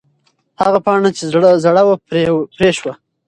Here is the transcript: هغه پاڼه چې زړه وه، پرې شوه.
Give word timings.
هغه 0.61 0.79
پاڼه 0.85 1.09
چې 1.17 1.23
زړه 1.63 1.81
وه، 1.87 1.95
پرې 2.57 2.69
شوه. 2.77 2.93